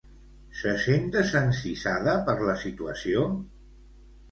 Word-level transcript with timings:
Se 0.61 0.71
sent 0.85 1.05
desencisada 1.17 2.17
per 2.31 2.37
la 2.51 2.57
situació? 2.65 3.29